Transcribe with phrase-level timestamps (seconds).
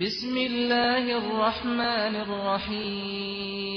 [0.00, 3.68] بسم الله الرحمن الرحیم.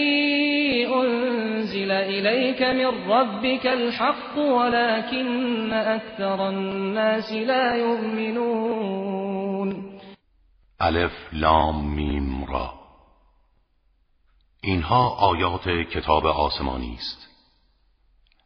[2.56, 9.26] إليك من ربك الحق ولكن أكثر الناس لا يؤمنون.
[10.80, 12.74] الف لام میم را.
[14.62, 17.28] اینها آیات کتاب آسمانی است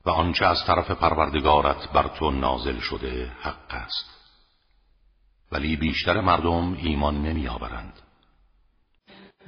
[0.06, 4.10] و آنچه از طرف پروردگارت بر تو نازل شده حق است.
[5.52, 8.09] ولی بیشتر مردم ایمان نمی آورند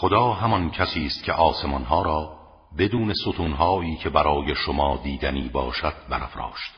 [0.00, 2.38] خدا همان کسی است که آسمان ها را
[2.78, 6.72] بدون ستونهایی که برای شما دیدنی باشد برافراشت.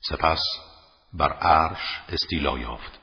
[0.00, 0.42] سپس
[1.12, 2.98] بر عرش استیلا یافت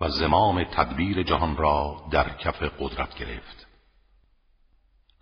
[0.00, 3.66] و زمام تدبیر جهان را در کف قدرت گرفت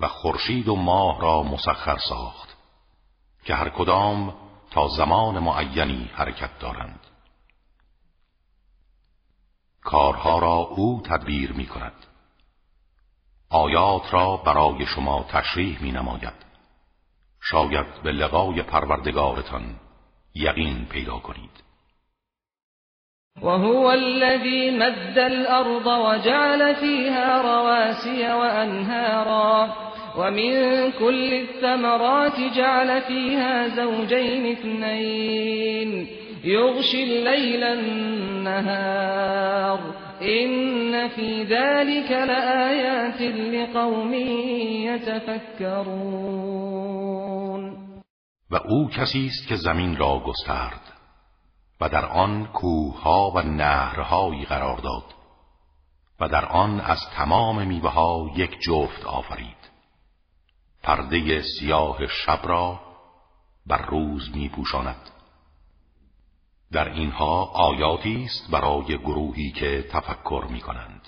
[0.00, 2.56] و خورشید و ماه را مسخر ساخت
[3.44, 4.34] که هر کدام
[4.70, 7.01] تا زمان معینی حرکت دارند.
[9.84, 12.06] کارها را او تدبیر می کند
[13.50, 16.52] آیات را برای شما تشریح می نماید
[17.40, 19.62] شاید به لقای پروردگارتان
[20.34, 21.62] یقین پیدا کنید.
[23.42, 29.68] وهو الذي مد الأرض وجعل فيها رواسي وأنهارا
[30.18, 36.21] ومن كل الثمرات جعل فيها زوجين اثنين.
[36.44, 39.22] يغشي الليل النهار.
[40.22, 44.14] إن في ذلك لآيات لقوم
[44.84, 46.22] يتفكرون.
[48.50, 50.80] و او کسی است که زمین را گسترد
[51.80, 55.04] و در آن کوهها و نهرهایی قرار داد
[56.20, 59.62] و در آن از تمام میوه ها یک جفت آفرید.
[60.82, 62.80] پرده سیاه شب را
[63.66, 65.11] بر روز می پوشاند
[66.72, 71.00] در اینها آیاتی است برای گروهی که تفکر می کنند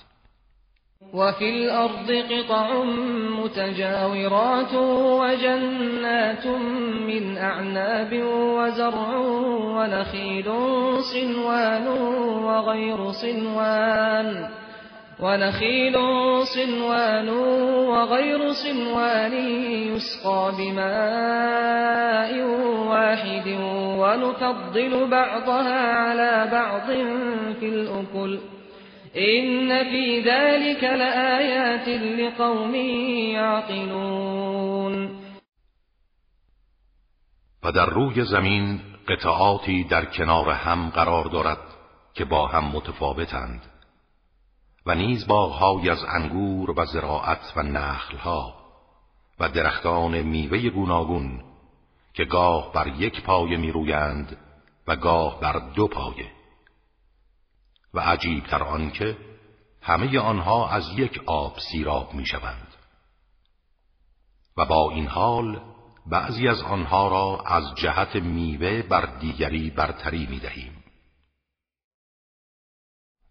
[1.13, 2.83] و فی الارض قطع
[3.43, 6.45] متجاورات و جنات
[7.07, 8.13] من اعناب
[8.57, 9.17] و زرع
[9.75, 10.51] و نخیل
[11.01, 11.87] صنوان
[12.43, 14.49] و غیر صنوان
[15.19, 15.95] ونخيل
[16.45, 17.29] صنوان
[17.89, 19.33] وغير صنوان
[19.95, 22.31] يسقى بماء
[22.87, 23.47] واحد
[24.05, 26.87] ونفضل بعضها على بعض
[27.59, 28.39] في الأكل.
[29.17, 31.87] إن في ذلك لآيات
[32.19, 32.75] لقوم
[33.35, 35.25] يعقلون.
[37.63, 41.57] و در روی زمین قطعاتی در کنار هم قرار دارد
[42.13, 43.61] که با هم متفاوتند
[44.85, 48.53] و نیز باغهایی از انگور و زراعت و نخلها
[49.39, 51.43] و درختان میوه گوناگون
[52.15, 54.37] که گاه بر یک پایه می رویند
[54.87, 56.31] و گاه بر دو پایه.
[57.93, 59.17] و عجیب تر آنکه
[59.81, 62.73] همه آنها از یک آب سیراب می شوند
[64.57, 65.61] و با این حال
[66.05, 70.83] بعضی از آنها را از جهت میوه بر دیگری برتری می دهیم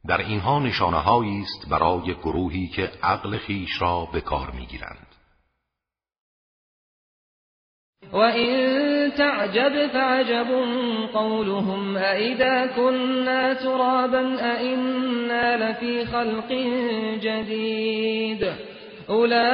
[0.06, 5.06] در اینها نشانه است برای گروهی که عقل خیش را به کار می‌گیرند.
[5.06, 5.13] و
[8.22, 10.46] این تعجب فعجب
[11.14, 16.52] قولهم اذا كنا ترابا ائنا لفی خلق
[17.22, 18.46] جدید
[19.10, 19.44] أولئك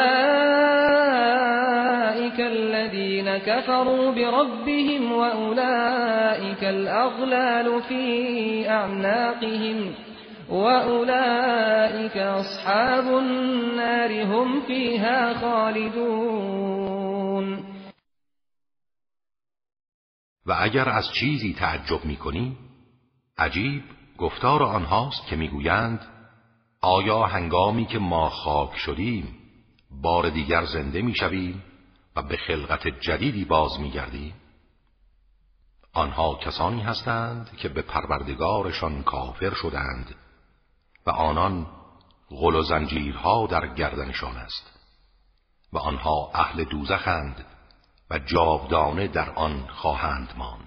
[2.40, 9.92] الذين كفروا بربهم وأولئك الأغلال في أعناقهم
[10.50, 16.80] وأولئك أصحاب النار هم فيها خالدون
[20.50, 22.56] و اگر از چیزی تعجب می‌کنی
[23.38, 23.85] عجیب
[24.19, 26.06] گفتار آنهاست که می‌گویند
[26.81, 29.38] آیا هنگامی که ما خاک شدیم
[29.91, 31.62] بار دیگر زنده می‌شویم
[32.17, 34.35] و به خلقت جدیدی باز میگردیم؟
[35.93, 40.14] آنها کسانی هستند که به پروردگارشان کافر شدند
[41.06, 41.67] و آنان
[42.31, 44.81] غل و زنجیرها در گردنشان است
[45.73, 47.44] و آنها اهل دوزخند
[48.10, 50.66] و جاودانه در آن خواهند ماند.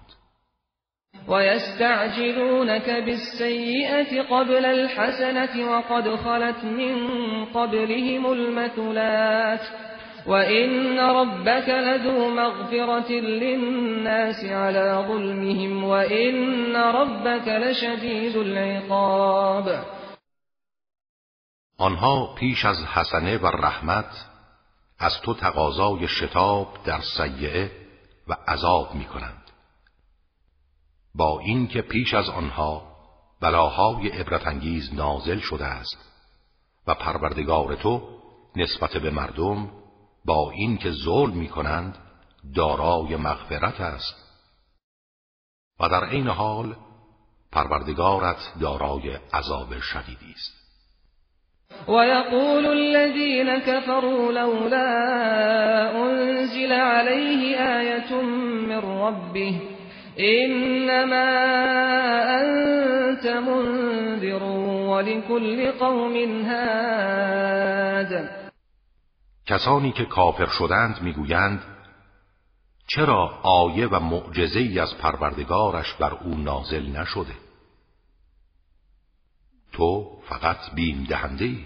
[1.28, 6.96] ويستعجلونك بالسيئة قبل الحسنة وقد خلت من
[7.46, 9.62] قبلهم المثلات
[10.28, 19.86] وإن ربك لذو مغفرة للناس على ظلمهم وإن ربك لشديد العقاب.
[21.80, 24.33] آنها پیش از حسنه و رحمت
[25.04, 27.72] از تو تقاضای شتاب در سیعه
[28.28, 29.52] و عذاب می کنند.
[31.16, 32.88] با اینکه پیش از آنها
[33.42, 35.98] بلاهای عبرتانگیز نازل شده است
[36.88, 38.20] و پروردگار تو
[38.56, 39.72] نسبت به مردم
[40.26, 41.98] با اینکه ظلم می کنند
[42.56, 44.16] دارای مغفرت است
[45.80, 46.76] و در عین حال
[47.52, 50.63] پروردگارت دارای عذاب شدیدی است
[51.88, 54.92] ويقول الذين كفروا لولا
[56.04, 58.22] أنزل عليه آية
[58.68, 59.62] من ربه
[60.20, 61.30] إنما
[62.42, 64.44] أنت منذر
[64.90, 66.16] ولكل قوم
[66.46, 68.30] هاد.
[69.46, 71.60] کسانی که کافر شدند می‌گویند
[72.88, 77.43] چرا آیه و معجزه ای از پروردگارش بر او نازل نشده؟
[79.74, 81.66] تو فقط بیم دهنده ای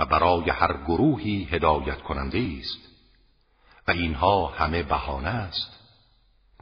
[0.00, 2.94] و برای هر گروهی هدایت کننده است.
[3.88, 5.80] و اینها همه بهانه است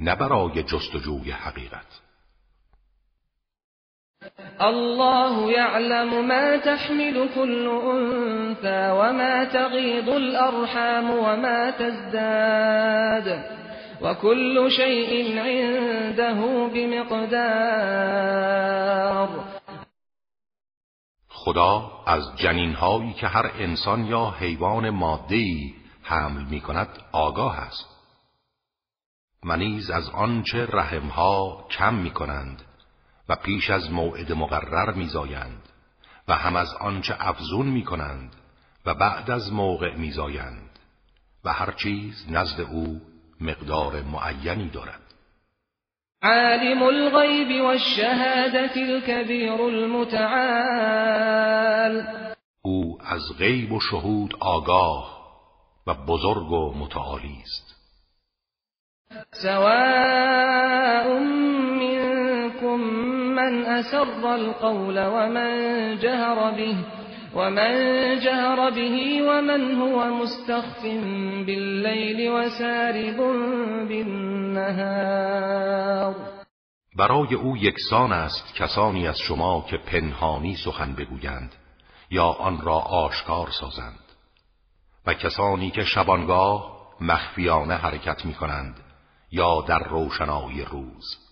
[0.00, 2.00] نه برای جستجوی حقیقت.
[4.60, 13.44] الله يعلم ما تحمل كل انثى وما تغيض الارحام وما تزداد
[14.02, 18.12] وكل شيء عنده بمقدار.
[21.44, 27.86] خدا از جنینهایی که هر انسان یا حیوان مادهی حمل می کند آگاه است.
[29.44, 29.52] و
[29.92, 32.62] از آنچه رحمها کم می کنند
[33.28, 35.68] و پیش از موعد مقرر میزایند
[36.28, 38.36] و هم از آنچه افزون می کنند
[38.86, 40.78] و بعد از موقع میزایند
[41.44, 43.00] و هر چیز نزد او
[43.40, 45.11] مقدار معینی دارد.
[46.22, 50.82] عالم الغیب والشهادة الكبیر المتعال.
[52.64, 55.22] أو از غیب و شهود آگاه
[55.86, 57.72] و بزرگ و متعالی است.
[59.32, 61.18] سواء
[61.80, 62.80] منكم
[63.34, 66.74] من أسر القول ومن جهر به
[67.34, 70.82] ومن جهر به ومن هو مستخف
[71.46, 73.16] بالليل وسارب
[73.88, 75.32] بالنهار.
[76.96, 81.54] برای او یکسان است کسانی از شما که پنهانی سخن بگویند
[82.10, 83.98] یا آن را آشکار سازند
[85.06, 88.80] و کسانی که شبانگاه مخفیانه حرکت می کنند
[89.30, 91.31] یا در روشنایی روز.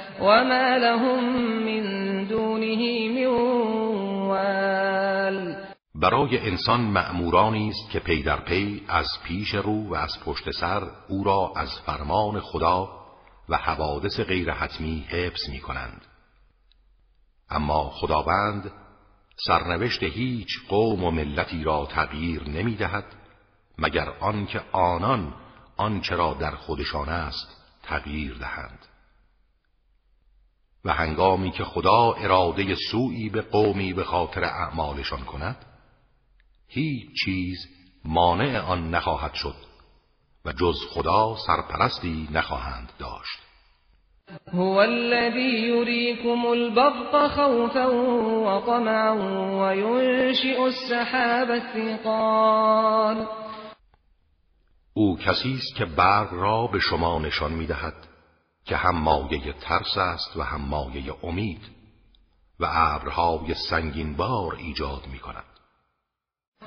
[0.21, 1.19] وما لهم
[1.65, 3.31] من دونه من
[5.95, 10.83] برای انسان مأمورانی است که پی در پی از پیش رو و از پشت سر
[11.07, 12.89] او را از فرمان خدا
[13.49, 16.05] و حوادث غیر حتمی حفظ می کنند.
[17.49, 18.71] اما خداوند
[19.47, 23.05] سرنوشت هیچ قوم و ملتی را تغییر نمی دهد
[23.77, 25.33] مگر آنکه آنان
[25.77, 27.47] آنچه را در خودشان است
[27.83, 28.90] تغییر دهند
[30.85, 35.65] و هنگامی که خدا اراده سوئی به قومی به خاطر اعمالشان کند
[36.67, 37.57] هیچ چیز
[38.05, 39.55] مانع آن نخواهد شد
[40.45, 43.39] و جز خدا سرپرستی نخواهند داشت.
[44.53, 47.85] هو الذي يريكم البرق خوفا
[48.45, 49.11] وطمعا
[49.61, 53.27] وينشئ السحاب الثقال.
[54.93, 58.10] او کسی است که برق را به شما نشان می‌دهد.
[58.65, 61.61] که هم مایه ترس است و هم مایه امید
[62.59, 65.43] و ابرهای سنگین بار ایجاد می کند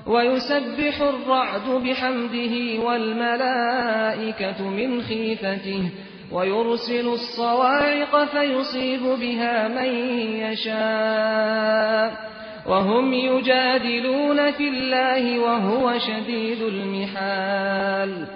[0.07, 5.93] و یسبح الرعد بحمده والملائکة من خیفته
[6.33, 9.89] ويرسل الصواعق فيصيب بها من
[10.29, 12.25] يشاء
[12.67, 18.27] وهم يجادلون في الله وهو شدید المحال.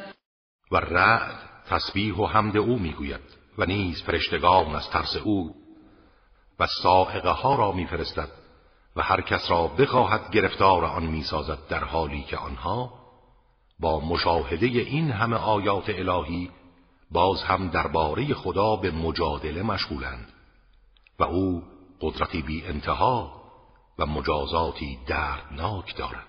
[0.72, 1.34] و رعد
[1.70, 3.37] تسبیح و حمد او می‌گوید.
[3.58, 5.54] و نیز فرشتگان از ترس او
[6.58, 8.28] و سائقه ها را میفرستد
[8.96, 12.92] و هر کس را بخواهد گرفتار آن می‌سازد در حالی که آنها
[13.80, 16.50] با مشاهده این همه آیات الهی
[17.10, 20.32] باز هم درباره خدا به مجادله مشغولند
[21.18, 21.62] و او
[22.00, 23.42] قدرتی بی انتها
[23.98, 26.26] و مجازاتی دردناک دارد.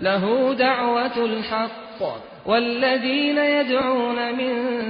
[0.00, 2.02] له دعوت الحق
[2.46, 4.83] والذين يدعون من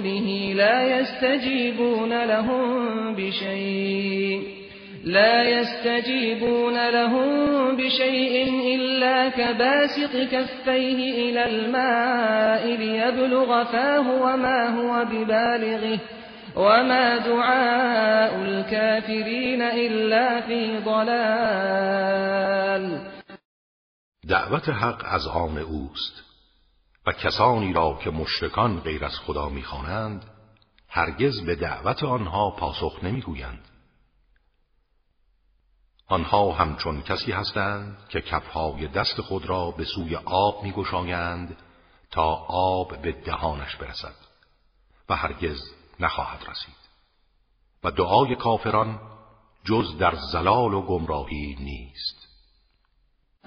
[0.00, 4.60] دونه لا يستجيبون لهم بشيء
[5.04, 15.98] لا يستجيبون لهم بشيء إلا كباسط كفيه إلى الماء ليبلغ فاه وما هو ببالغه
[16.56, 22.20] وما دعاء الكافرين إلا في ضلال.
[24.24, 26.29] دعوت حق آن اوست.
[27.06, 30.30] و کسانی را که مشرکان غیر از خدا می‌خوانند
[30.88, 33.64] هرگز به دعوت آنها پاسخ نمی‌گویند.
[36.06, 41.56] آنها همچون کسی هستند که کفهای دست خود را به سوی آب میگشایند
[42.10, 44.14] تا آب به دهانش برسد
[45.08, 45.60] و هرگز
[46.00, 46.80] نخواهد رسید.
[47.84, 49.00] و دعای کافران
[49.64, 52.19] جز در زلال و گمراهی نیست.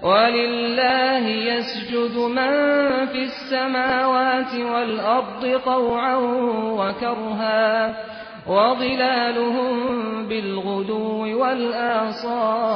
[0.02, 6.16] ولله يسجد من في السماوات والأرض طوعا
[6.78, 7.96] وكرها
[8.48, 12.74] وظلالهم بالغدو والآصال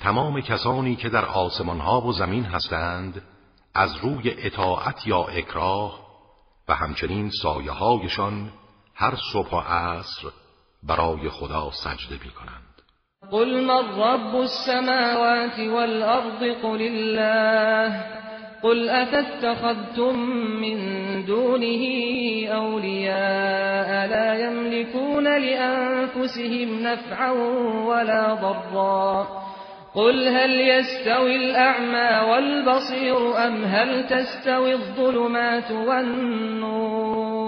[0.00, 3.22] تمام کسانی که در آسمان ها و زمین هستند
[3.74, 6.00] از روی اطاعت یا اکراه
[6.68, 8.52] و همچنین سایه هایشان
[8.94, 10.28] هر صبح و عصر
[10.82, 12.71] برای خدا سجده می کنند
[13.30, 18.02] قل من رب السماوات والأرض قل الله
[18.62, 20.18] قل أتتخذتم
[20.62, 20.78] من
[21.24, 21.84] دونه
[22.52, 27.30] أولياء لا يملكون لأنفسهم نفعا
[27.86, 29.28] ولا ضرا
[29.94, 37.41] قل هل يستوي الأعمى والبصير أم هل تستوي الظلمات والنور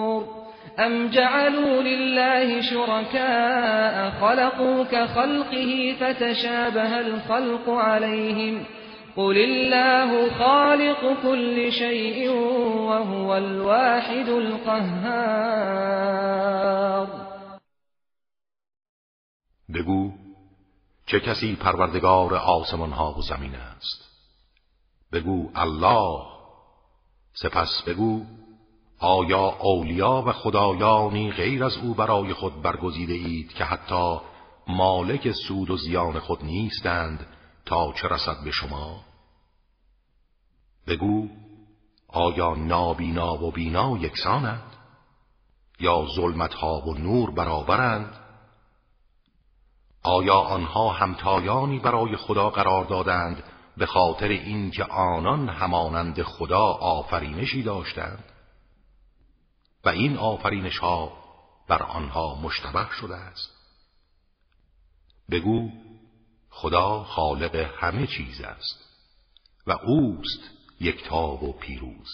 [0.78, 8.66] أم جعلوا لله شركاء خلقوا كخلقه فتشابه الخلق عليهم ۖ
[9.16, 15.45] قل الله خالق كل شيء وهو الواحد القهار
[19.75, 20.12] بگو
[21.07, 24.11] چه کسی پروردگار آسمان ها و زمین است؟
[25.12, 26.26] بگو الله
[27.33, 28.23] سپس بگو
[29.04, 34.20] آیا اولیا و خدایانی غیر از او برای خود برگزیده اید که حتی
[34.68, 37.26] مالک سود و زیان خود نیستند
[37.66, 39.00] تا چه رسد به شما؟
[40.87, 41.28] بگو
[42.08, 44.76] آیا نابینا و بینا یکسانند؟
[45.80, 48.16] یا ظلمت ها و نور برابرند؟
[50.02, 53.42] آیا آنها همتایانی برای خدا قرار دادند
[53.76, 58.34] به خاطر اینکه آنان همانند خدا آفرینشی داشتند؟
[59.85, 61.12] و این آفرینش ها
[61.69, 63.50] بر آنها مشتبه شده است.
[65.31, 65.71] بگو
[66.50, 68.85] خدا خالق همه چیز است
[69.67, 70.41] و اوست
[70.81, 72.09] یکتا و پیروز.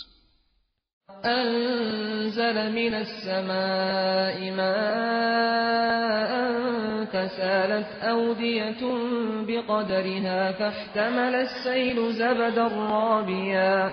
[1.25, 5.41] انزل من السماء ماء
[7.05, 8.81] فسالت أودية
[9.49, 13.93] بقدرها فاحتمل السيل زبدا رابيا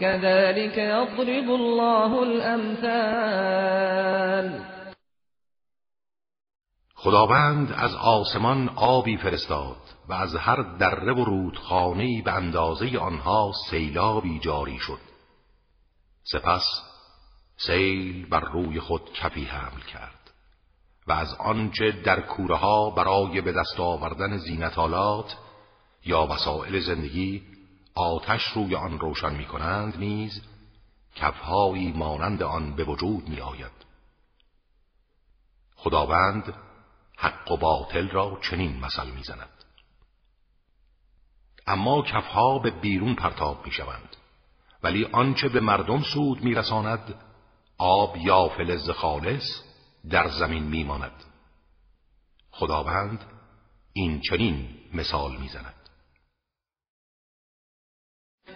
[0.00, 3.66] كذلك يضرب الله الأمثال.
[6.94, 9.76] خداوند از آسمان آبی فرستاد
[10.08, 15.00] و از هر دره و رودخانه‌ای به اندازه آنها سیلابی جاری شد.
[16.24, 16.64] سپس
[17.56, 20.30] سیل بر روی خود کفی حمل کرد
[21.06, 25.36] و از آنچه در کوره ها برای به دست آوردن زینتالات
[26.04, 27.42] یا وسایل زندگی
[27.96, 30.42] آتش روی آن روشن می کنند نیز
[31.14, 33.86] کفهایی مانند آن به وجود می آید
[35.76, 36.54] خداوند
[37.16, 39.64] حق و باطل را چنین مثل می زند.
[41.66, 44.16] اما کفها به بیرون پرتاب می شوند
[44.82, 47.14] ولی آنچه به مردم سود می رساند
[47.78, 49.62] آب یا فلز خالص
[50.10, 51.24] در زمین می ماند.
[52.50, 53.24] خداوند
[53.92, 55.85] این چنین مثال می زند.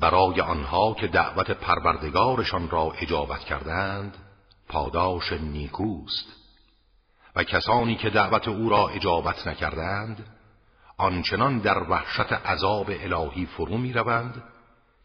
[0.00, 4.16] برای آنها که دعوت پروردگارشان را اجابت کردند
[4.68, 6.26] پاداش نیکوست
[7.36, 10.26] و کسانی که دعوت او را اجابت نکردند
[10.98, 14.42] آنچنان در وحشت عذاب الهی فرو می روند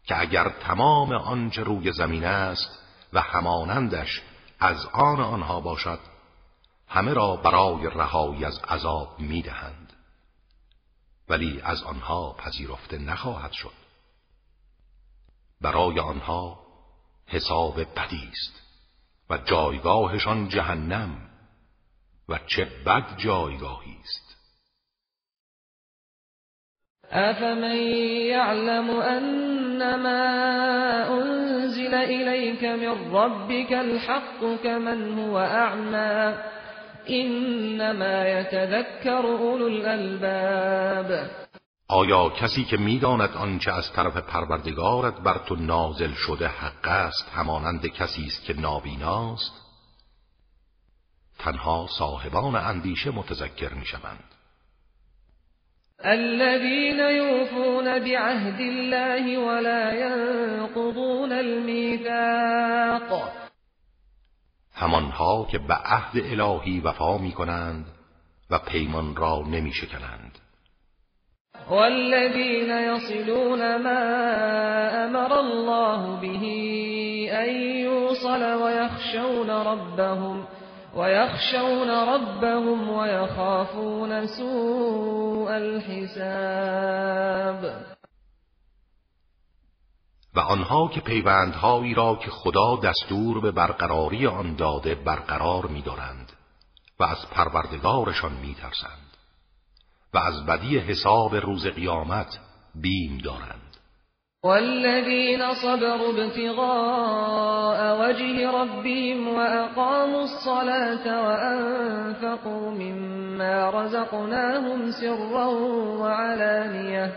[0.04, 2.78] که اگر تمام آنچه روی زمین است
[3.12, 4.22] و همانندش
[4.60, 5.98] از آن آنها باشد
[6.88, 9.92] همه را برای رهایی از عذاب می دهند.
[11.28, 13.81] ولی از آنها پذیرفته نخواهد شد
[15.62, 16.58] برای آنها
[17.26, 18.62] حساب بدی است
[19.30, 21.16] و جایگاهشان جهنم
[22.28, 24.36] و چه بد جایگاهی است.
[27.10, 30.22] افمن یعلم انما
[31.04, 36.34] انزل الیک من ربک الحق كمن هو اعمى
[37.08, 41.41] انما يتذكر اولو الالباب.
[41.92, 47.86] آیا کسی که می‌داند آنچه از طرف پروردگارت بر تو نازل شده حق است همانند
[47.86, 49.52] کسی است که نابیناست؟
[51.38, 54.24] تنها صاحبان اندیشه متذکر می‌شوند.
[56.04, 63.32] الذين يوفون بعهد الله ولا ينقضون الميثاق.
[64.74, 67.86] همانها که به عهد الهی وفا می کنند
[68.50, 70.38] و پیمان را نمی شکنند
[71.70, 74.02] والذين يصلون ما
[75.04, 76.44] امر الله به
[77.32, 80.44] ان يوصل ويخشون ربهم
[80.96, 87.02] ويخشون ربهم ويخافون سوء الحساب.
[90.34, 96.32] و آنها که پیوندهایی را که خدا دستور به برقراری آن داده برقرار می‌دارند
[97.00, 99.01] و از پروردگارشان می‌ترسند.
[100.14, 102.38] و از بدی حساب روز قیامت
[102.82, 103.72] بیم دارند.
[104.44, 115.46] والذين صبروا ابتغاء وجه ربهم وأقاموا الصلاة وأنفقوا مما رزقناهم سرا
[116.00, 117.12] وعلانية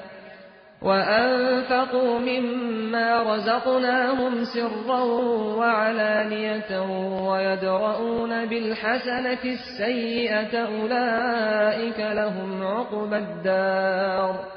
[0.85, 5.03] وأنفقوا مما رزقناهم سرا
[5.57, 6.81] وعلانية
[7.29, 14.55] ويدرؤون بالحسنة السيئة أولئك لهم عقبى الدار.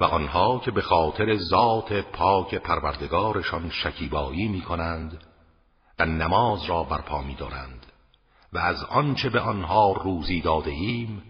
[0.00, 5.24] و آنها که به خاطر ذات پاک پروردگارشان شکیبایی می کنند
[5.98, 7.86] و نماز را برپا می دارند
[8.52, 11.22] و از آنچه به آنها روزی داده ایم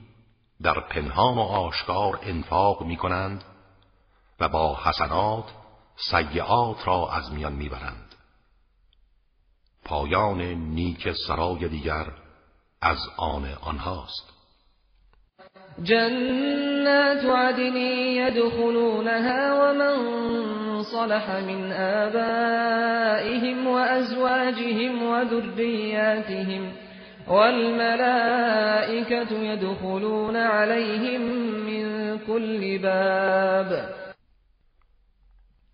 [0.63, 3.45] در پنهان و آشکار انفاق می کنند
[4.41, 5.45] و با حسنات
[5.97, 8.15] سیعات را از میان می‌برند.
[9.85, 12.07] پایان نیک سرای دیگر
[12.83, 14.39] از آن آنهاست.
[15.83, 19.97] جنات عدن يدخلونها ومن
[20.83, 26.73] صلح من آبائهم وأزواجهم وذرياتهم
[27.31, 31.21] والملائكة يدخلون عليهم
[31.67, 33.89] من كل باب.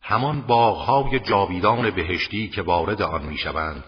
[0.03, 3.85] همان باغهای جاویدان بهشتی که وارد آن می‌شوند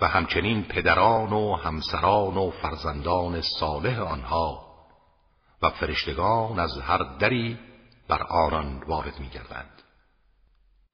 [0.00, 4.68] و همچنین پدران و همسران و فرزندان صالح آنها
[5.62, 7.58] و فرشتگان از هر دری
[8.08, 9.82] بر آنان وارد میگردند.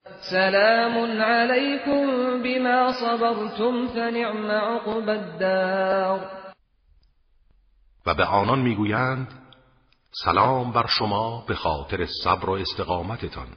[0.05, 6.31] سلام علیکم بما صبرتم فنعم عقب الدار.
[8.07, 9.29] و به آنان می‌گویند
[10.25, 13.49] سلام بر شما به خاطر صبر و استقامتتان.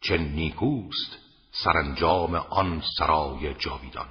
[0.00, 1.18] چه نیکوست
[1.50, 4.08] سرانجام آن سرای جاویدان.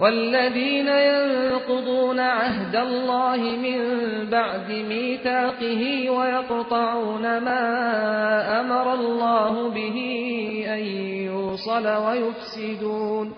[0.00, 3.80] والذين ينقضون عهد الله من
[4.30, 7.64] بعد ميثاقه ويقطعون ما
[8.60, 9.98] أمر الله به
[10.68, 10.84] أن
[11.26, 13.34] يوصل ويفسدون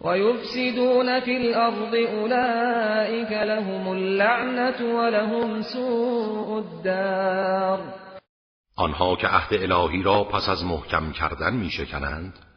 [0.00, 7.80] ويفسدون في الأرض أولئك لهم اللعنة ولهم سوء الدار.
[8.78, 12.49] آنها که عهد الهی را پس از محکم کردن می شکنند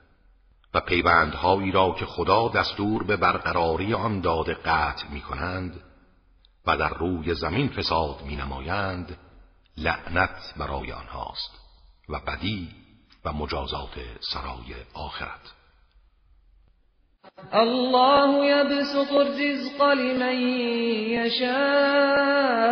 [0.74, 5.80] و پیوندهایی را که خدا دستور به برقراری آن داده قطع می کنند
[6.68, 9.18] و در روی زمین فساد می نمایند
[9.78, 11.52] لعنت برای آنهاست
[12.10, 12.70] و بدی
[13.26, 15.54] و مجازات سرای آخرت.
[17.52, 20.40] الله يبسط الرزق لمن
[21.10, 22.64] يشاء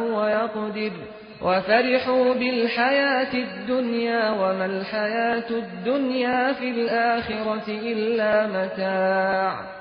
[0.00, 9.80] ويقدر وفرحوا بالحياة الدنيا وما الحياة الدنيا في الآخرة إلا متاع.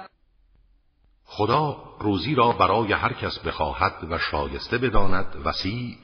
[1.26, 5.98] خدا روزی را برای هر کس بخواهد و شایسته بداند وسیع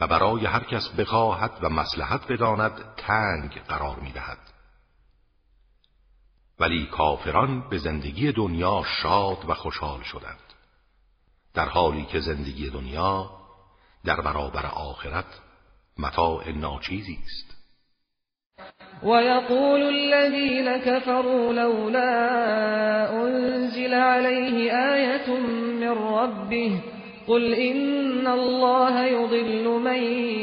[0.00, 4.38] و برای هر کس بخواهد و مسلحت بداند تنگ قرار می‌دهد.
[6.60, 10.40] ولی کافران به زندگی دنیا شاد و خوشحال شدند.
[11.54, 13.37] در حالی که زندگی دنیا
[14.04, 15.40] در برابر آخرت
[15.98, 17.58] متاع ناچیزی است.
[19.02, 22.14] ويقول الذين كفروا لولا
[23.24, 25.40] أنزل عليه آية
[25.80, 26.80] من ربه
[27.26, 30.02] قل إن الله يضل من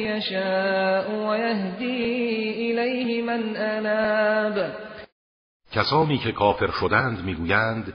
[0.09, 4.71] يشاء ويهدي إليه من أناب.
[5.71, 7.93] کسانی که کافر شدند می‌گویند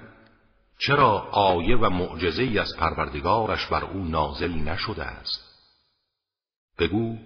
[0.78, 5.49] چرا آیه و معجزه از پروردگارش بر او نازل نشده است؟
[6.80, 7.16] بگو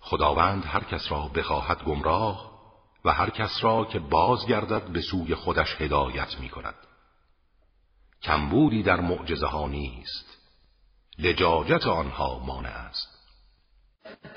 [0.00, 2.50] خداوند هر کس را بخواهد گمراه
[3.04, 6.74] و هر کس را که بازگردد به سوی خودش هدایت می کند.
[8.22, 10.38] کمبودی در معجزه ها نیست.
[11.18, 13.20] لجاجت آنها مانع است.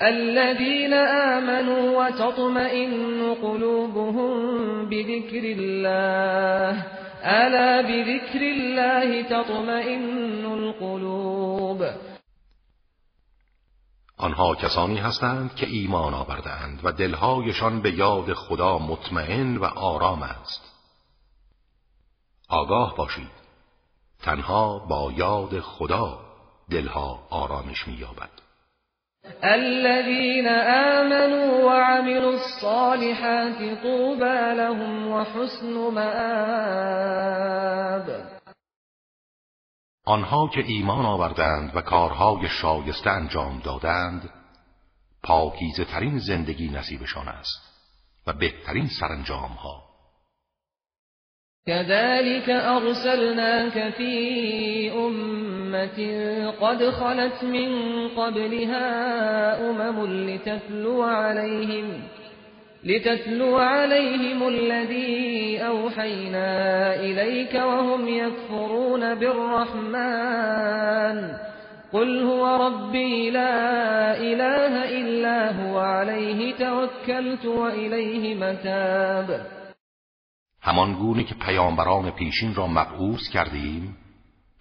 [0.00, 6.84] الذين آمنوا وتطمئن قلوبهم بذكر الله.
[7.24, 12.13] ألا بذكر الله تطمئن القلوب.
[14.24, 20.72] آنها کسانی هستند که ایمان آوردهاند و دلهایشان به یاد خدا مطمئن و آرام است.
[22.48, 23.30] آگاه باشید.
[24.22, 26.18] تنها با یاد خدا
[26.70, 28.30] دلها آرامش مییابد.
[29.42, 30.48] الذين
[30.98, 37.24] آمنوا وعملوا الصالحات طوبى لهم وحسن مآب.
[40.06, 44.30] آنها که ایمان آوردند و کارهای شایسته انجام دادند
[45.22, 47.74] پاکیزه ترین زندگی نصیبشان است
[48.26, 49.84] و بهترین سرانجام ها
[51.66, 55.98] كذلك أرسلناك في أمة
[56.50, 58.90] قد خلت من قبلها
[59.70, 62.02] أمم لتتلو عليهم
[62.84, 70.64] لتتلو عليهم الذي أوحينا إليك وهم يكفرون بالرحمن.
[71.92, 79.40] قل هو ربي لا إله إلا هو عليه توكلت وإليه متاب.
[80.62, 83.96] همان گونه که پیامبران پیشین را مبعوث کردیم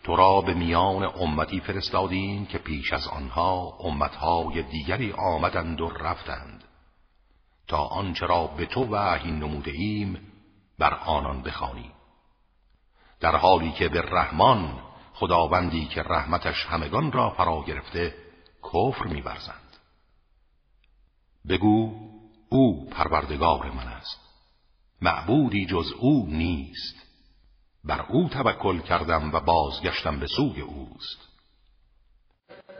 [0.03, 6.62] تو را به میان امتی فرستادیم که پیش از آنها امتهای دیگری آمدند و رفتند.
[7.67, 10.31] تا آنچه را به تو وحی نموده ایم
[10.79, 11.91] بر آنان بخوانی.
[13.19, 14.79] در حالی که به رحمان
[15.13, 18.15] خداوندی که رحمتش همگان را فرا گرفته
[18.63, 19.77] کفر میورزند.
[21.49, 21.93] بگو
[22.49, 24.19] او پروردگار من است.
[25.01, 26.95] معبودی جز او نیست.
[27.83, 31.32] بر او توکل کردم و بازگشتم به سوی اوست.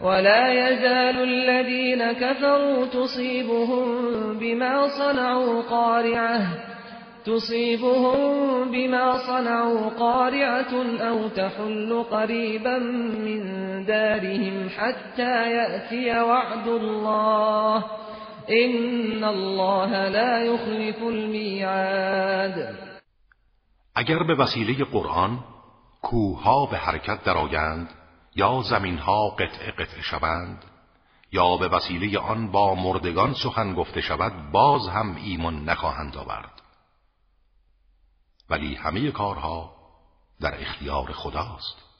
[0.00, 3.84] ولا يزال الذين كفروا تصيبهم
[4.38, 6.40] بما صنعوا قارعة
[7.24, 8.20] تصيبهم
[8.70, 13.42] بما صنعوا قارعة أو تحل قريبا من
[13.84, 17.84] دارهم حتى يأتي وعد الله.
[18.50, 22.74] إن الله لا يخلف الميعاد.
[23.96, 25.38] اگر به وسیله قرآن
[26.02, 27.99] کوها به حرکت درآیند
[28.34, 30.64] یا زمینها قطع قطع شوند
[31.32, 36.62] یا به وسیله آن با مردگان سخن گفته شود باز هم ایمان نخواهند آورد.
[38.50, 39.76] ولی همه کارها
[40.40, 41.90] در اختیار خداست.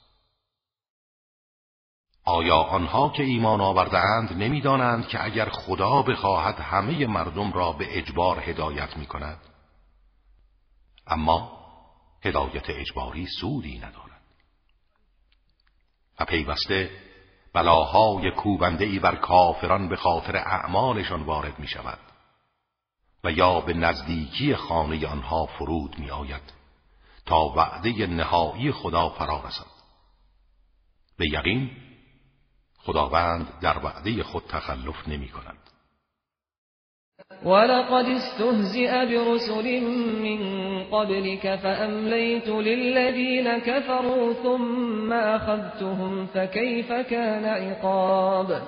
[2.25, 8.39] آیا آنها که ایمان آوردهاند نمی‌دانند که اگر خدا بخواهد همه مردم را به اجبار
[8.39, 9.39] هدایت می کند؟
[11.07, 11.61] اما
[12.23, 14.10] هدایت اجباری سودی ندارد.
[16.25, 16.89] پیوسته
[17.53, 21.99] بلاهای کوبنده ای بر کافران به خاطر اعمالشان وارد می شود
[23.23, 26.53] و یا به نزدیکی خانه آنها فرود می آید
[27.25, 29.71] تا وعده نهایی خدا فرا رسد.
[31.17, 31.71] به یقین
[32.77, 35.70] خداوند در وعده خود تخلف نمی کند
[37.45, 39.81] ولقد استهزئ برسل
[40.21, 40.39] من
[40.83, 48.61] قبلك فأمليت للذين كفروا ثم أخذتهم فكيف كان عقاب؟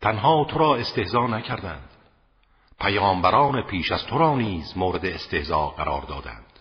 [0.00, 1.88] تنها تو را استهزا نکردند.
[2.80, 6.52] پیامبران پیش از تو را نیز مورد استهزا قرار دادند.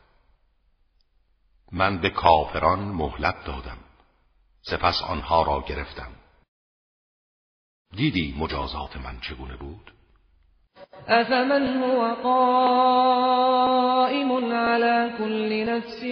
[1.72, 3.78] من به کافران مهلت دادم.
[4.62, 6.23] سپس آنها را گرفتم.
[7.96, 9.92] دیدی مجازات من چگونه بود؟
[11.08, 13.34] أفمن هو قائم
[14.54, 16.04] على كل نفس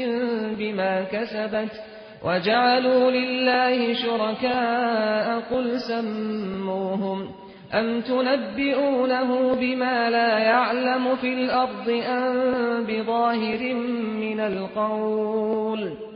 [0.57, 1.81] بما كسبت
[2.25, 7.29] وجعلوا لله شركاء قل سموهم
[7.73, 13.73] أم تنبئونه بما لا يعلم في الأرض أم بظاهر
[14.21, 16.10] من القول؟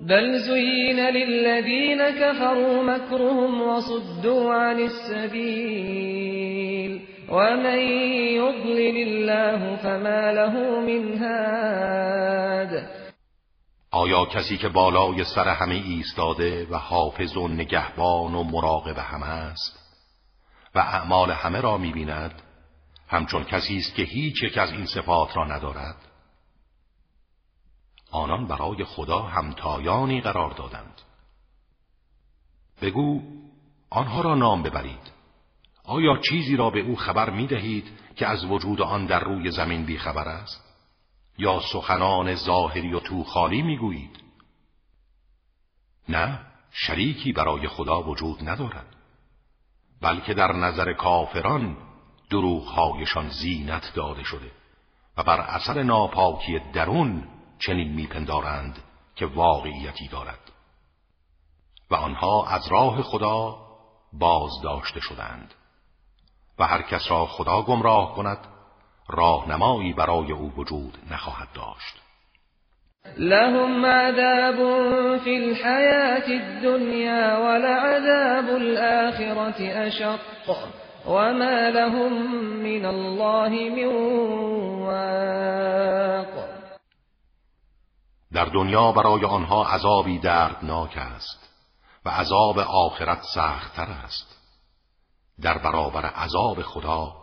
[0.00, 6.36] بل زين للذين كفروا مكرهم وصدوا عن السبيل
[7.28, 7.78] ومن
[8.36, 12.86] يضلل الله فما له من هاد
[13.90, 19.78] آیا کسی که بالای سر همه ایستاده و حافظ و نگهبان و مراقب همه است
[20.74, 22.42] و اعمال همه را می‌بیند
[23.08, 26.05] همچون کسی است که هیچ یک از این صفات را ندارد؟
[28.10, 31.02] آنان برای خدا همتایانی قرار دادند
[32.82, 33.22] بگو
[33.90, 35.12] آنها را نام ببرید
[35.84, 39.86] آیا چیزی را به او خبر می دهید که از وجود آن در روی زمین
[39.86, 40.66] بی خبر است؟
[41.38, 44.22] یا سخنان ظاهری و تو خالی می گویید؟
[46.08, 46.40] نه
[46.70, 48.96] شریکی برای خدا وجود ندارد
[50.00, 51.76] بلکه در نظر کافران
[52.30, 54.52] دروغهایشان زینت داده شده
[55.16, 58.82] و بر اثر ناپاکی درون چنین میپندارند
[59.16, 60.52] که واقعیتی دارد.
[61.90, 63.56] و آنها از راه خدا
[64.12, 65.54] بازداشته شدند.
[66.58, 68.38] و هر کس را خدا گمراه کند
[69.08, 72.02] راهنمایی برای او وجود نخواهد داشت.
[73.18, 74.56] لهم عذاب
[75.18, 80.20] في الحياة الدنيا ولعذاب الآخرة أشق
[81.08, 82.12] وما لهم
[82.62, 83.86] من الله من
[84.82, 86.55] واق.
[88.36, 91.50] در دنیا برای آنها عذابی دردناک است
[92.04, 94.36] و عذاب آخرت سختتر است.
[95.42, 97.14] در برابر عذاب خدا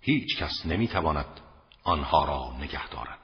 [0.00, 1.40] هیچ کس نمی‌تواند
[1.84, 3.18] آنها را نگه دارد.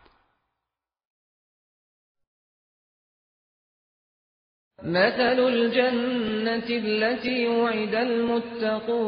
[4.82, 9.02] مثل الجنة التي وعد المتقون.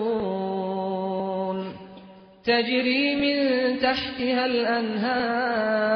[2.45, 5.95] تجري من تحتها الأنهار.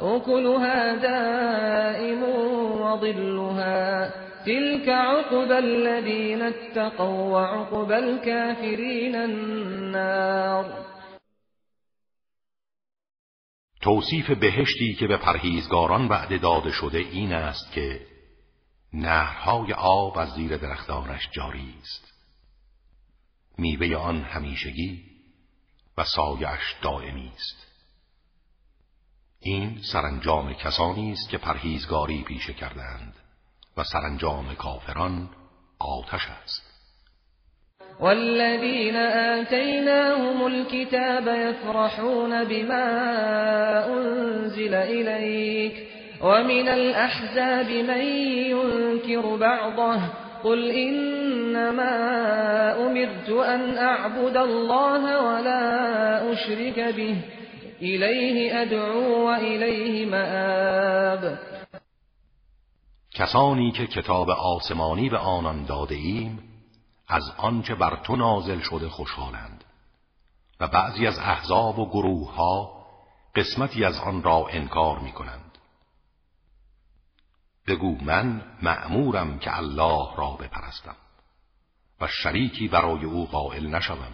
[0.00, 2.22] أكلها دائم
[2.80, 4.10] وظلها.
[4.46, 10.86] تلك عقب الذين اتقوا وعقب الكافرين النار.
[13.82, 18.00] توصیف بهشتی که به پرهیزگاران وعده داده شده این است که
[18.92, 22.12] نهرهای آب از زیر درختانش جاری است.
[23.58, 25.02] میوه آن همیشگی
[25.98, 27.69] و سایش دائمی است.
[29.42, 33.14] این سرانجام کسانی است که پرهیزگاری پیشه کردند
[33.76, 35.28] و سرانجام کافران
[35.78, 36.70] آتش است.
[38.00, 42.86] والذین آتیناهم الكتاب يفرحون بما
[43.86, 45.74] انزل إليك
[46.22, 48.04] ومن الأحزاب من
[48.50, 50.00] ينكر بعضه
[50.44, 51.96] قل إنما
[52.86, 57.16] أمرت أن أعبد الله ولا أشرك به
[57.80, 61.38] الیه ادعو و الیه مآب.
[63.10, 66.38] کسانی که کتاب آسمانی به آنان داده ایم
[67.08, 69.64] از آنچه بر تو نازل شده خوشحالند.
[70.60, 72.86] و بعضی از احزاب و گروه ها
[73.34, 75.58] قسمتی از آن را انکار می کنند
[77.66, 80.96] بگو من مأمورم که الله را بپرستم
[82.00, 84.12] و شریکی برای او قائل نشوم.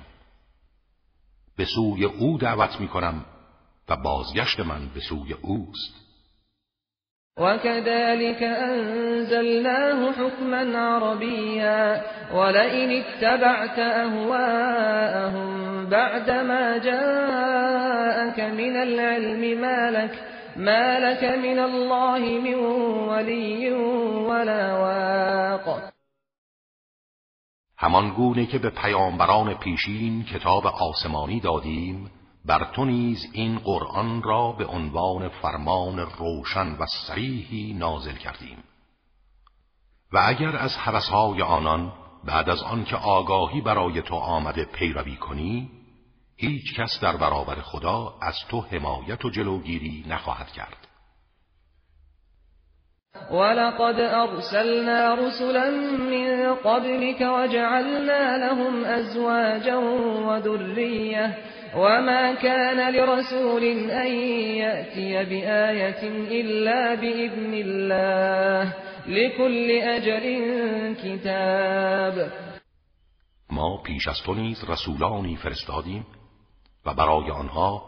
[1.56, 3.24] به سوی او دعوت می کنم
[3.88, 6.06] و بازگشت من به سوی اوست.
[7.38, 12.02] وكذلك أنزلناه حكما عربيا
[12.34, 15.46] ولئن اتبعت أهواءهم
[15.86, 20.24] بعدما جاءك من العلم ما لك,
[20.56, 22.54] ما لك من الله من
[23.08, 23.72] ولي
[24.28, 25.92] ولا واق.
[27.78, 32.10] همان گونه که به پیامبران پیشین کتاب آسمانی دادیم
[32.46, 38.64] بر تو نیز این قرآن را به عنوان فرمان روشن و صریحی نازل کردیم.
[40.12, 41.92] و اگر از حوثهای آنان
[42.24, 45.70] بعد از آنکه آگاهی برای تو آمده پیروی کنی
[46.36, 50.76] هیچ کس در برابر خدا از تو حمایت و جلوگیری نخواهد کرد.
[53.30, 55.70] ولقد أرسلنا رسلا
[56.10, 59.78] من قبلك وجعلنا لهم أزواجا
[60.26, 61.36] وذرية
[61.76, 64.06] وما كان لرسول أن
[64.56, 66.02] يأتي بآية
[66.40, 68.74] إلا بإذن الله
[69.06, 70.24] لكل أجل
[70.94, 72.32] كتاب
[73.50, 76.06] ما پیش از تو نیز رسولانی فرستادیم
[76.86, 77.82] و برای آنها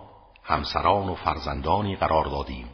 [0.45, 2.69] همسران و فرزندانی قرار دادیم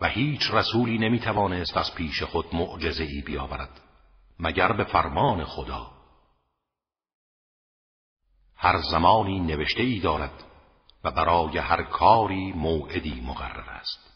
[0.00, 3.80] و هیچ رسولی نمی‌توانست از پیش خود معجزه ای بیاورد
[4.40, 5.95] مگر به فرمان خدا.
[8.56, 10.44] هر زمانی نوشته ای دارد
[11.04, 14.06] و برای هر کاری موعدی مقرر است.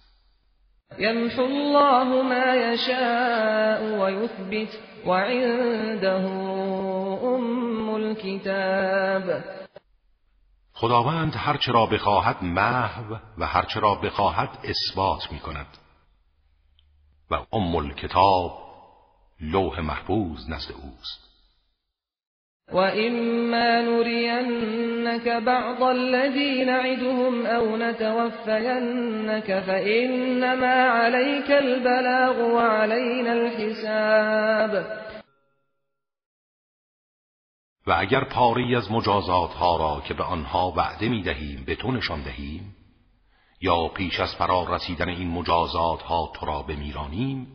[0.99, 6.13] یمحو الله ما یشاء و یثبت و عنده
[7.25, 9.45] ام الكتاب
[10.73, 15.67] خداوند هرچه را بخواهد محو و هرچه را بخواهد اثبات می کند
[17.31, 18.71] و ام الکتاب
[19.41, 21.30] لوح محفوظ نزد اوست.
[22.73, 35.01] وَإِمَّا نُرِيَنَّكَ بَعْضَ الَّذِي نَعِدُهُمْ أَوْ نَتَوَفَّيَنَّكَ فَإِنَّمَا عَلَيْكَ الْبَلَاغُ وَعَلَيْنَا الْحِسَابُ
[37.87, 41.93] و اگر پاری از مجازات ها را که به آنها وعده می دهیم به تو
[41.93, 42.77] نشان دهیم
[43.61, 47.47] یا پیش از فرار رسیدن این مجازات ها تو را بمیرانیم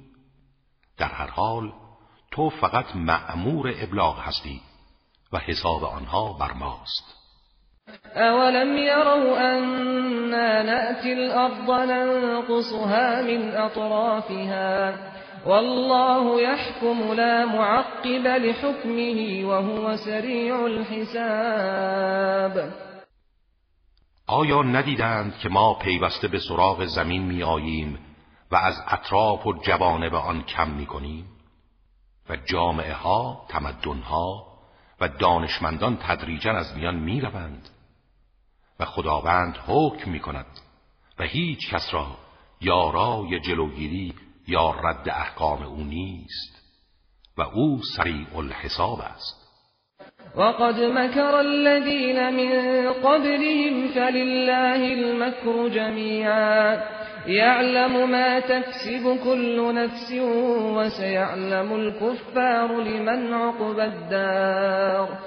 [0.98, 1.72] در هر حال
[2.32, 4.62] تو فقط معمور ابلاغ هستی.
[5.34, 7.16] و حساب آنها بر ماست.
[8.16, 14.94] اولم يروا أنا نأتي الأرض ننقصها من أطرافها
[15.46, 20.96] والله يحكم لا معقب لحكمه وهو سریع الحساب.
[24.28, 28.00] آیا ندیدند که ما پیوسته به سراغ زمین می آییم
[28.52, 31.26] و از اطراف و جوانب آن کم می کنیم؟
[32.30, 34.55] و جامعه ها تمدن ها
[35.02, 37.70] و دانشمندان تدریجا از میان می روند
[38.80, 40.46] و خداوند حکم می کند
[41.20, 42.08] و هیچ کس را
[42.62, 44.14] یارای جلوگیری
[44.48, 46.56] یا رد احکام او نیست
[47.38, 49.46] و او سریع الحساب است.
[50.36, 56.78] وقد مكر الذين من قبلهم فلله المكر جميعا.
[57.28, 60.12] يعلم ما تكسب كل نفس
[60.78, 65.18] وسيعلم الكفار لمن عقب الدار.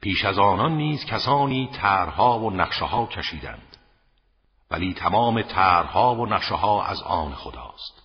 [0.00, 3.76] پیش از آنان نیز کسانی طرحها و نقشه ها کشیدند
[4.70, 8.02] ولی تمام طرحها و نقشه ها از آن خداست.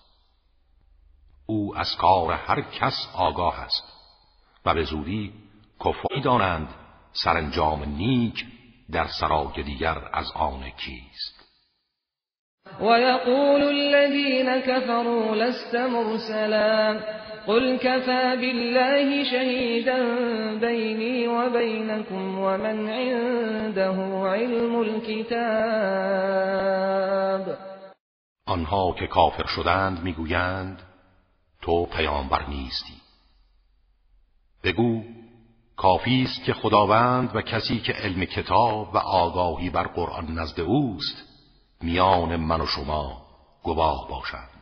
[1.46, 3.84] او از کار هر کس آگاه است
[4.64, 5.32] و به زودی
[5.80, 6.68] کفاری دانند
[7.12, 8.46] سرانجام نیک
[8.92, 11.39] در سرای دیگر از آن کیست.
[12.80, 17.00] ويقول الذين كفروا لست مرسلا
[17.46, 19.98] قل كفى بالله شهيدا
[20.60, 23.96] بيني وبينكم ومن عنده
[24.28, 25.30] علم الكتاب.
[28.46, 30.82] آنها که کافر شدند می‌گویند
[31.62, 33.00] تو پیامبر نیستی.
[34.64, 35.02] بگو
[35.76, 41.29] کافی است که خداوند و کسی که علم کتاب و آگاهی بر قرآن نزد اوست
[41.82, 43.22] میان من و شما
[43.62, 44.59] گواه باشند.